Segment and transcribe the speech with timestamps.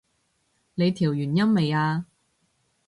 [0.73, 2.07] 你調完音未啊？